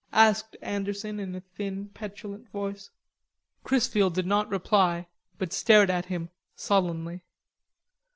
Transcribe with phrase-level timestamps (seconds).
[0.13, 2.89] asked Anderson in a thin petulant voice.
[3.63, 5.05] Chrisfield did not reply
[5.37, 7.21] but stared at him sullenly.